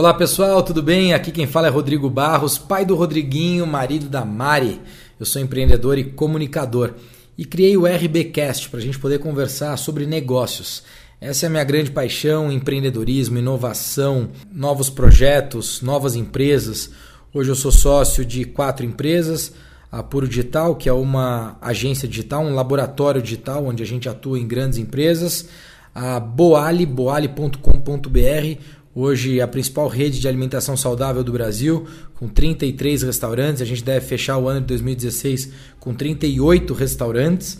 [0.00, 1.12] Olá pessoal, tudo bem?
[1.12, 4.80] Aqui quem fala é Rodrigo Barros, pai do Rodriguinho, marido da Mari.
[5.20, 6.94] Eu sou empreendedor e comunicador
[7.36, 10.82] e criei o RBcast para a gente poder conversar sobre negócios.
[11.20, 16.88] Essa é a minha grande paixão: empreendedorismo, inovação, novos projetos, novas empresas.
[17.34, 19.52] Hoje eu sou sócio de quatro empresas.
[19.92, 24.38] A Puro Digital, que é uma agência digital, um laboratório digital onde a gente atua
[24.38, 25.46] em grandes empresas.
[25.94, 28.60] A Boali, boali.com.br,
[29.02, 33.62] Hoje a principal rede de alimentação saudável do Brasil, com 33 restaurantes.
[33.62, 37.58] A gente deve fechar o ano de 2016 com 38 restaurantes.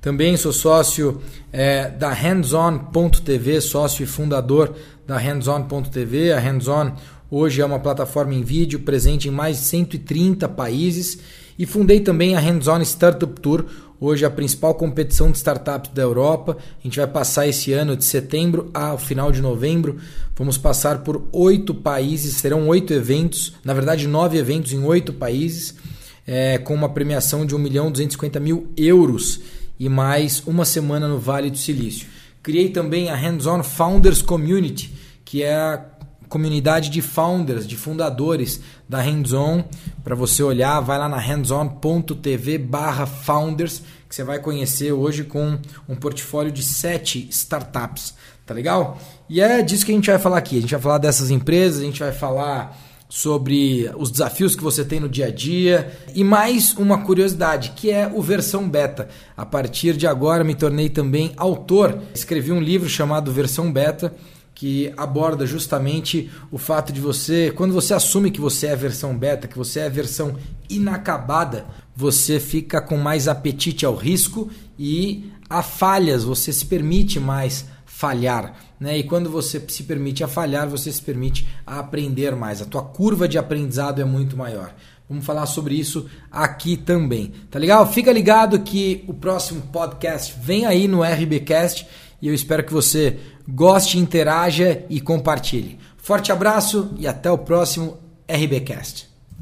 [0.00, 4.74] Também sou sócio é, da Hands-On.tv, sócio e fundador
[5.06, 6.32] da Hands-On.tv.
[6.32, 6.96] A Hands-On
[7.30, 11.20] hoje é uma plataforma em vídeo presente em mais de 130 países.
[11.60, 13.66] E fundei também a Hands-On Startup Tour,
[14.00, 16.56] Hoje a principal competição de startups da Europa.
[16.56, 19.98] A gente vai passar esse ano de setembro ao final de novembro.
[20.34, 25.74] Vamos passar por oito países, serão oito eventos, na verdade nove eventos em oito países,
[26.26, 29.42] é, com uma premiação de 1 milhão 250 mil euros
[29.78, 32.08] e mais uma semana no Vale do Silício.
[32.42, 34.94] Criei também a Hands-On Founders Community,
[35.26, 35.84] que é a
[36.30, 39.64] comunidade de founders, de fundadores da Hands-On.
[40.02, 45.58] Para você olhar, vai lá na hands-on.tv barra founders, que você vai conhecer hoje com
[45.88, 48.14] um portfólio de sete startups.
[48.46, 48.98] Tá legal?
[49.28, 50.58] E é disso que a gente vai falar aqui.
[50.58, 54.84] A gente vai falar dessas empresas, a gente vai falar sobre os desafios que você
[54.84, 59.08] tem no dia a dia e mais uma curiosidade que é o versão beta.
[59.36, 62.00] A partir de agora me tornei também autor.
[62.14, 64.14] Escrevi um livro chamado Versão Beta
[64.54, 69.16] que aborda justamente o fato de você, quando você assume que você é a versão
[69.16, 70.36] beta, que você é a versão
[70.68, 77.66] inacabada, você fica com mais apetite ao risco e a falhas, você se permite mais
[77.92, 78.96] falhar, né?
[78.96, 82.62] E quando você se permite a falhar, você se permite a aprender mais.
[82.62, 84.72] A tua curva de aprendizado é muito maior.
[85.08, 87.32] Vamos falar sobre isso aqui também.
[87.50, 87.84] Tá legal?
[87.92, 91.86] Fica ligado que o próximo podcast vem aí no RBcast
[92.22, 95.78] e eu espero que você goste, interaja e compartilhe.
[95.98, 97.98] Forte abraço e até o próximo
[98.28, 99.09] RBcast.